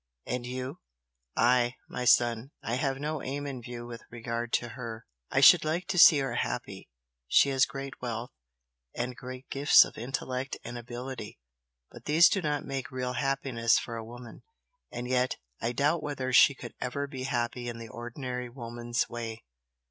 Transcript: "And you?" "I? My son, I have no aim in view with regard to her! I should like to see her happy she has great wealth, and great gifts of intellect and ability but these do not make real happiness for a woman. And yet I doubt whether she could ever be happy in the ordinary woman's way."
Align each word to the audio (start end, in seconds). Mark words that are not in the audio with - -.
"And 0.25 0.47
you?" 0.47 0.79
"I? 1.37 1.75
My 1.87 2.05
son, 2.05 2.49
I 2.63 2.73
have 2.73 2.97
no 2.97 3.21
aim 3.21 3.45
in 3.45 3.61
view 3.61 3.85
with 3.85 4.01
regard 4.09 4.51
to 4.53 4.69
her! 4.69 5.05
I 5.29 5.41
should 5.41 5.63
like 5.63 5.85
to 5.89 5.99
see 5.99 6.17
her 6.17 6.37
happy 6.37 6.89
she 7.27 7.49
has 7.49 7.67
great 7.67 8.01
wealth, 8.01 8.31
and 8.95 9.15
great 9.15 9.47
gifts 9.51 9.85
of 9.85 9.99
intellect 9.99 10.57
and 10.63 10.75
ability 10.75 11.37
but 11.91 12.05
these 12.05 12.29
do 12.29 12.41
not 12.41 12.65
make 12.65 12.89
real 12.89 13.13
happiness 13.13 13.77
for 13.77 13.95
a 13.95 14.03
woman. 14.03 14.41
And 14.91 15.07
yet 15.07 15.37
I 15.61 15.71
doubt 15.71 16.01
whether 16.01 16.33
she 16.33 16.55
could 16.55 16.73
ever 16.81 17.05
be 17.05 17.25
happy 17.25 17.69
in 17.69 17.77
the 17.77 17.89
ordinary 17.89 18.49
woman's 18.49 19.07
way." 19.07 19.43